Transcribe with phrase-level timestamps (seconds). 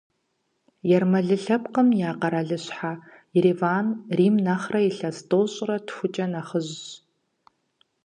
[0.95, 2.93] Ермэлы лъэпкъым я къалащхьэ
[3.37, 6.83] Ереван Рим нэхъырэ илъэс тӏощӏрэ тхукӏэ нэхъыжьщ.